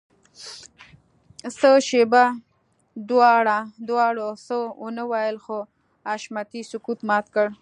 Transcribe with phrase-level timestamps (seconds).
[1.59, 2.23] څه شېبه
[3.87, 5.59] دواړو څه ونه ويل خو
[6.09, 7.47] حشمتي سکوت مات کړ.